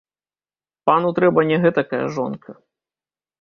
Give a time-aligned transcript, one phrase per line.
[0.89, 2.57] Пану трэба не гэтакая жонка.